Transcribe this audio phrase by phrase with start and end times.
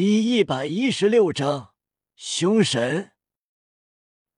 [0.00, 1.74] 第一百一十六章，
[2.14, 3.10] 凶神。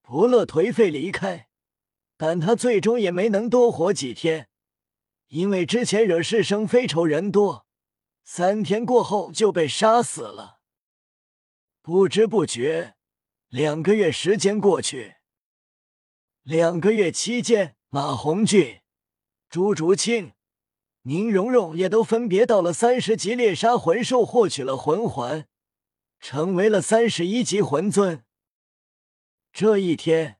[0.00, 1.50] 不乐颓废离开，
[2.16, 4.48] 但他最终也没能多活几天，
[5.26, 7.66] 因为之前惹是生非、仇人多，
[8.24, 10.60] 三天过后就被杀死了。
[11.82, 12.94] 不知不觉，
[13.48, 15.16] 两个月时间过去。
[16.42, 18.80] 两个月期间，马红俊、
[19.50, 20.32] 朱竹清。
[21.02, 25.46] 宁荣荣也都分别到了三十级猎杀魂兽，获取了魂环，
[26.20, 28.24] 成为了三十一级魂尊。
[29.52, 30.38] 这一天，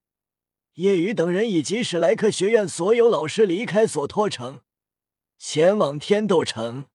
[0.75, 4.61] 叶雨等人以及史莱克学院所有老师离开索托城，
[5.39, 6.87] 前往天斗城。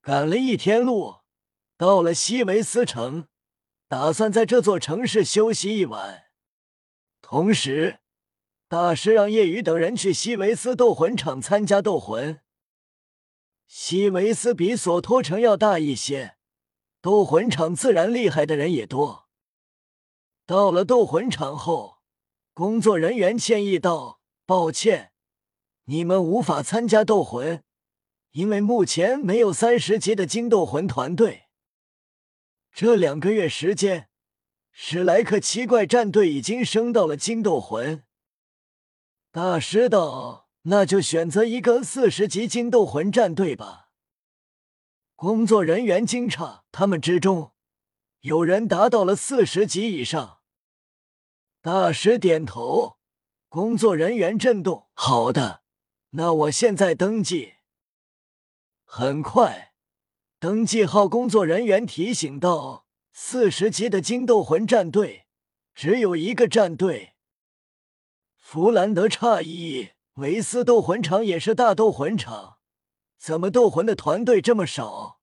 [0.00, 1.16] 赶了一天路，
[1.76, 3.26] 到了西维斯城，
[3.88, 6.24] 打算在这座城市休息一晚，
[7.20, 8.00] 同时。
[8.66, 12.40] 大师让叶雨等人去西维斯斗魂场参加斗魂。
[13.68, 16.36] 西维斯比索托城要大一些，
[17.04, 19.28] 斗魂场自然厉害的人也多。
[20.46, 21.98] 到了斗魂场后，
[22.54, 25.12] 工作人员歉意道：“抱歉，
[25.84, 27.62] 你们无法参加斗魂，
[28.30, 31.42] 因为目前没有三十级的金斗魂团队。
[32.72, 34.08] 这两个月时间，
[34.72, 38.02] 史莱克七怪战队已经升到了金斗魂。”
[39.30, 43.82] 大师道：“那就选择一个四十级金斗魂战队吧。”
[45.24, 47.52] 工作人员惊诧，他们之中
[48.20, 50.40] 有人达到了四十级以上。
[51.62, 52.98] 大师点头，
[53.48, 55.62] 工作人员震动：“好的，
[56.10, 57.54] 那我现在登记。”
[58.84, 59.72] 很快，
[60.38, 65.24] 登记号工作人员提醒道：“四十级的金斗魂战队
[65.74, 67.14] 只有一个战队。”
[68.36, 72.53] 弗兰德诧异：“维斯斗魂场也是大斗魂场，
[73.24, 75.18] 怎么斗魂的团队这么少？”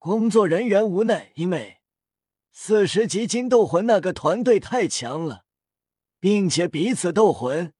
[0.00, 1.80] 工作人员无奈：“因为
[2.50, 5.44] 四十级金斗魂那个团队太强了，
[6.18, 7.72] 并且彼此斗魂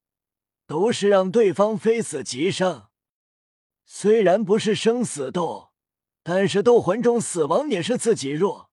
[0.68, 2.90] 都是让对方非死即伤。
[3.84, 5.72] 虽然不是生死斗，
[6.22, 8.70] 但是斗魂中死亡也是自己弱，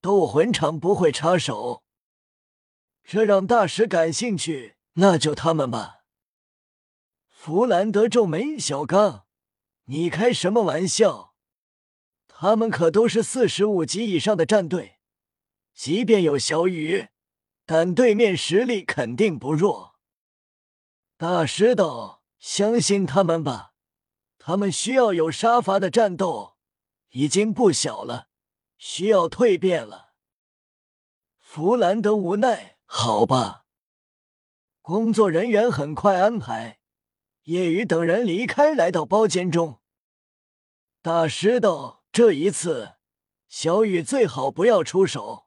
[0.00, 1.84] 斗魂场不会插手。
[3.04, 6.00] 这让大师感兴趣。”那就他们吧。
[7.28, 9.26] 弗兰德皱眉：“小刚，
[9.90, 11.34] 你开什么玩笑？
[12.28, 15.00] 他们可都是四十五级以上的战队，
[15.74, 17.08] 即便有小雨，
[17.66, 19.96] 但对面实力肯定不弱。”
[21.18, 23.72] 大师道：“相信他们吧，
[24.38, 26.56] 他们需要有杀伐的战斗，
[27.08, 28.28] 已经不小了，
[28.78, 30.12] 需要蜕变了。”
[31.42, 33.64] 弗兰德无奈：“好吧。”
[34.82, 36.78] 工作人员很快安排
[37.42, 39.79] 叶雨等人离开，来到包间中。
[41.02, 42.96] 大师道：“这一次，
[43.48, 45.46] 小雨最好不要出手。”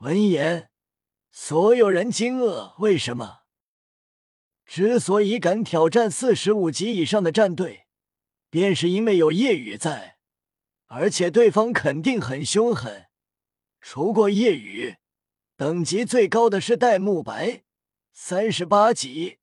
[0.00, 0.70] 闻言，
[1.30, 3.44] 所有人惊愕：“为什么？
[4.66, 7.86] 之所以敢挑战四十五级以上的战队，
[8.50, 10.18] 便是因为有叶雨在，
[10.88, 13.06] 而且对方肯定很凶狠。
[13.80, 14.96] 除过叶雨，
[15.56, 17.64] 等级最高的是戴沐白。”
[18.12, 19.38] 三十八级，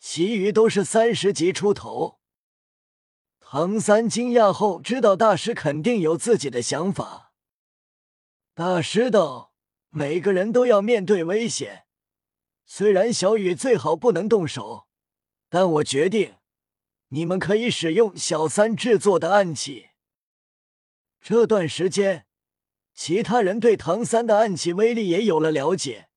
[0.00, 2.21] 其余都是三十级出头。
[3.54, 7.34] 唐三惊讶后知道大师肯定有自己的想法。
[8.54, 9.52] 大师道
[9.92, 11.84] ：“每个人都要面对危险，
[12.64, 14.86] 虽然小雨最好不能动手，
[15.50, 16.36] 但我决定，
[17.08, 19.90] 你们可以使用小三制作的暗器。”
[21.20, 22.24] 这段时间，
[22.94, 26.08] 其他人对唐三的暗器威力也有了了解。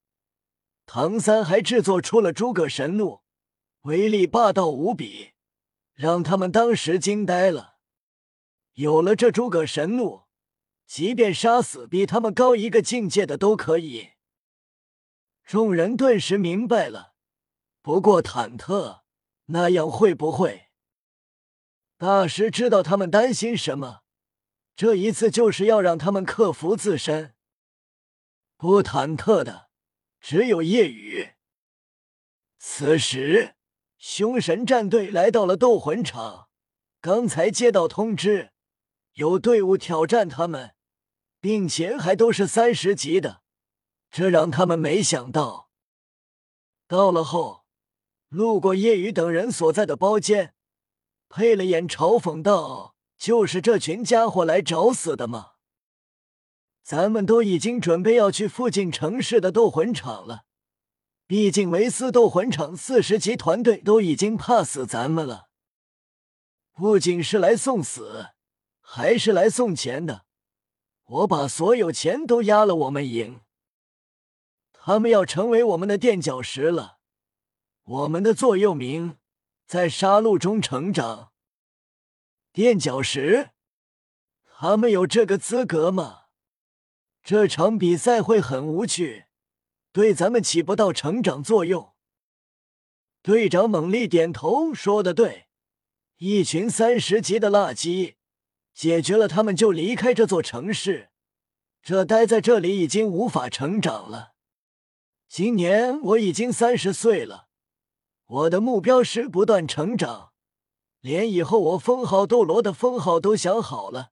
[0.85, 3.23] 唐三还制作出了诸葛神怒，
[3.81, 5.31] 威力霸道无比，
[5.95, 7.77] 让他们当时惊呆了。
[8.73, 10.25] 有了这诸葛神怒，
[10.85, 14.11] 即便杀死比他们高一个境界的都可以。
[15.43, 17.15] 众人顿时明白了，
[17.81, 19.01] 不过忐忑，
[19.45, 20.69] 那样会不会？
[21.97, 24.01] 大师知道他们担心什么，
[24.75, 27.35] 这一次就是要让他们克服自身，
[28.57, 29.69] 不忐忑的。
[30.19, 31.33] 只有夜雨。
[32.57, 33.54] 此时，
[34.07, 36.47] 凶神战队来到了斗魂场。
[37.01, 38.51] 刚才接到通知，
[39.13, 40.75] 有队伍挑战他们，
[41.41, 43.41] 并且还都是三十级的，
[44.11, 45.71] 这让他们没想到。
[46.87, 47.65] 到了后，
[48.29, 50.53] 路过夜雨等人所在的包间，
[51.27, 55.53] 配了眼，嘲讽道：“就是这群家伙来找死的吗？”
[56.85, 60.44] 咱们都已经准备要去附近城市的斗魂场了，
[61.27, 65.49] 毕竟维斯斗魂场四十级团队都已经怕死咱们了，
[66.71, 68.27] 不仅是来送死，
[68.79, 70.25] 还是来送钱的。
[71.05, 73.41] 我把所有钱都押了，我们赢。
[74.71, 76.99] 他们要成为我们的垫脚石了，
[77.83, 79.17] 我们的座右铭，
[79.65, 81.31] 在杀戮中成长。
[82.51, 83.49] 垫脚石，
[84.45, 86.25] 他们有这个资格吗？
[87.23, 89.25] 这场比赛会很无趣，
[89.95, 91.93] 对咱们起不到成长作用。
[93.21, 95.47] 队长猛力点头，说的对。
[96.17, 98.15] 一群三十级的垃圾，
[98.73, 101.11] 解决了他们就离开这座城市。
[101.81, 104.33] 这待在这里已经无法成长了。
[105.29, 107.47] 今年我已经三十岁了，
[108.25, 110.33] 我的目标是不断成长，
[110.99, 114.11] 连以后我封号斗罗的封号都想好了，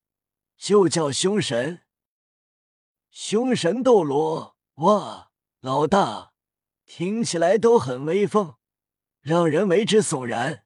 [0.55, 1.81] 就叫凶神。
[3.11, 5.32] 凶神斗罗，哇，
[5.63, 6.33] 老大，
[6.85, 8.57] 听起来都很威风，
[9.21, 10.65] 让人为之悚然。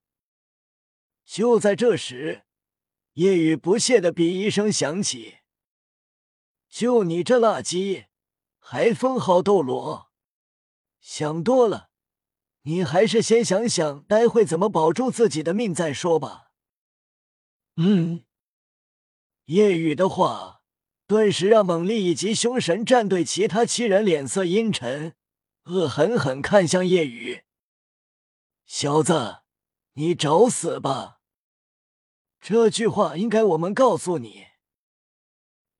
[1.24, 2.48] 就在这时，
[3.14, 5.38] 夜雨不屑的鄙夷声响起
[6.68, 8.08] ：“就你这垃圾，
[8.58, 10.12] 还封号斗罗？
[11.00, 11.92] 想多了，
[12.64, 16.54] 你还是先想想待会怎么保住自己的命再说吧。”
[17.78, 18.26] 嗯，
[19.46, 20.57] 夜雨的话
[21.08, 25.16] 顿时让猛力以及凶神战队其他七人脸色阴沉，
[25.64, 27.44] 恶狠狠看向夜雨
[28.68, 29.38] ：“小子，
[29.94, 31.22] 你找死吧！”
[32.42, 34.48] 这句话应该我们告诉你。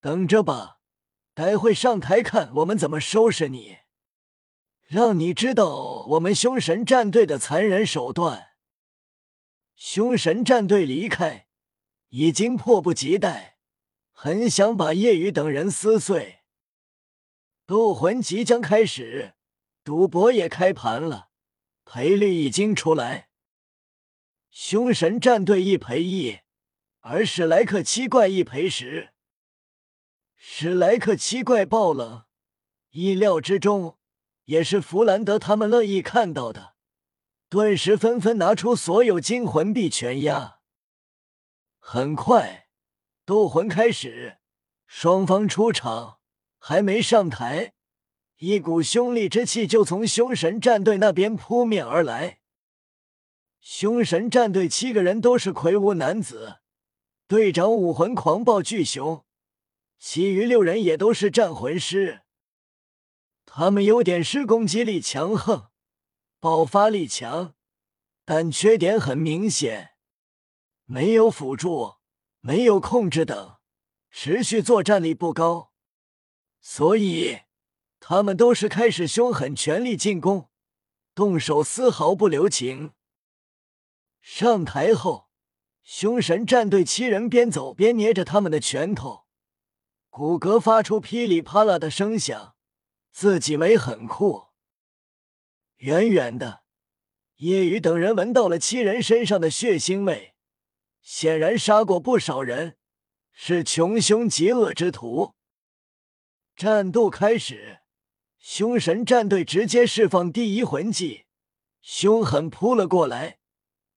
[0.00, 0.78] 等着吧，
[1.34, 3.76] 待会上台看我们怎么收拾你，
[4.86, 8.52] 让你知道我们凶神战队的残忍手段。
[9.76, 11.48] 凶神战队离开，
[12.08, 13.57] 已经迫不及待，
[14.20, 16.40] 很想把夜雨等人撕碎。
[17.66, 19.34] 斗魂即将开始，
[19.84, 21.28] 赌博也开盘了，
[21.84, 23.28] 赔率已经出来。
[24.50, 26.40] 凶神战队一赔一。
[26.98, 29.10] 而史莱克七怪一赔十，
[30.34, 32.26] 史莱克七怪爆了，
[32.90, 33.98] 意料之中，
[34.46, 36.74] 也是弗兰德他们乐意看到的，
[37.48, 40.58] 顿时纷纷拿出所有金魂币全压。
[41.78, 42.67] 很快，
[43.28, 44.38] 斗魂开始，
[44.86, 46.18] 双方出场，
[46.58, 47.74] 还没上台，
[48.38, 52.40] 一股凶戾之气就从凶神战队那边扑面而来。
[53.60, 56.60] 凶神战队七个人都是魁梧男子。
[57.26, 59.26] 队长武魂狂暴巨熊，
[59.98, 62.22] 其余六人也都是战魂师。
[63.44, 65.68] 他们优点是攻击力强横，
[66.40, 67.54] 爆发力强，
[68.24, 69.90] 但缺点很明显，
[70.86, 71.97] 没有辅助，
[72.40, 73.58] 没有控制等，
[74.10, 75.72] 持续作战力不高。
[76.60, 77.40] 所以
[78.00, 80.48] 他们都是开始凶狠，全力进攻，
[81.14, 82.92] 动手丝毫不留情。
[84.20, 85.28] 上台后。
[85.90, 89.24] 凶神战队七人边走边捏着他们的拳头，
[90.10, 92.56] 骨骼发出噼里啪啦的声响，
[93.10, 94.48] 自以为很酷。
[95.76, 96.64] 远远的，
[97.36, 100.34] 叶雨等人闻到了七人身上的血腥味，
[101.00, 102.76] 显然杀过不少人，
[103.32, 105.34] 是穷凶极恶之徒。
[106.54, 107.80] 战斗开始，
[108.38, 111.26] 凶神战队直接释放第一魂技，
[111.80, 113.38] 凶狠扑了过来。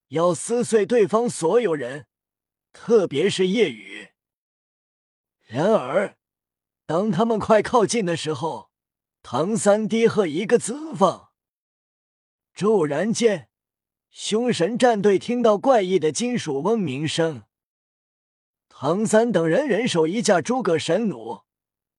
[0.10, 2.08] 要撕碎对方所有人，
[2.74, 4.10] 特别是夜雨。
[5.48, 6.18] 然而，
[6.86, 8.72] 当他们快靠近的时候，
[9.22, 11.32] 唐三低喝一个字放。
[12.54, 13.51] 骤然间，
[14.12, 17.44] 凶神战队听到怪异的金属嗡鸣声。
[18.68, 21.46] 唐三等人人手一架诸葛神弩，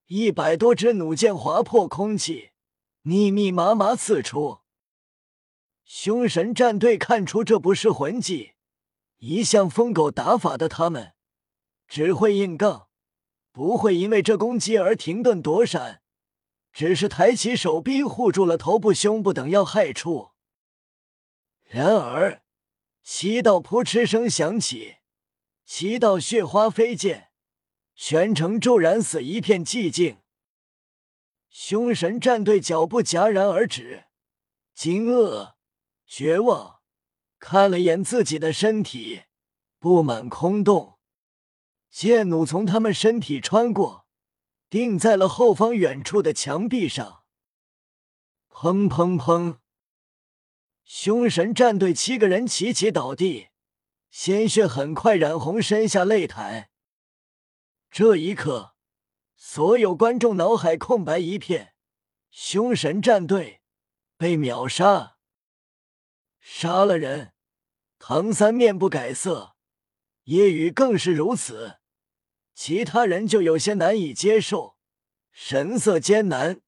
[0.09, 2.51] 一百多支弩箭划破空气，
[3.01, 4.59] 密密麻麻刺出。
[5.87, 8.53] 凶神战队看出这不是魂技，
[9.17, 11.15] 一向疯狗打法的他们
[11.89, 12.89] 只会硬杠，
[13.53, 16.03] 不会因为这攻击而停顿躲闪，
[16.75, 20.32] 只是抬起手臂护住了头部、胸部等要害处。
[21.75, 22.43] 然而，
[23.03, 24.97] 七道扑哧声响起，
[25.65, 27.31] 七道血花飞溅，
[27.95, 30.19] 全城骤然死一片寂静。
[31.49, 34.05] 凶神战队脚步戛然而止，
[34.75, 35.55] 惊愕。
[36.05, 36.81] 绝望，
[37.39, 39.23] 看了眼自己的身体，
[39.79, 40.99] 布满空洞。
[41.89, 44.07] 剑弩从他们身体穿过，
[44.69, 47.25] 定在了后方远处的墙壁上。
[48.51, 49.62] 砰砰砰！
[50.85, 53.49] 凶神战队七个人齐齐倒地，
[54.11, 56.71] 鲜血很快染红身下擂台。
[57.91, 58.75] 这一刻，
[59.37, 61.75] 所有观众脑海空白一片。
[62.31, 63.61] 凶神战队
[64.17, 65.19] 被秒杀。
[66.41, 67.35] 杀了人，
[67.99, 69.55] 唐三面不改色，
[70.25, 71.79] 叶雨更是如此。
[72.55, 74.77] 其他人就有些难以接受，
[75.31, 76.63] 神色艰难、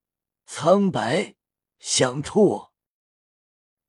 [0.47, 1.37] 苍白，
[1.79, 2.74] 想吐。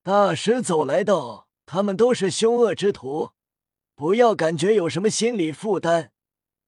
[0.05, 3.31] 大师走来道：“他们都是凶恶之徒，
[3.95, 6.11] 不要感觉有什么心理负担。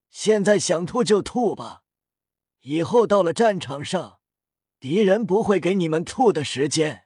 [0.10, 1.84] 现在想吐就吐吧，
[2.62, 4.18] 以后到了战场上，
[4.80, 7.04] 敌人不会给你们吐的时间。”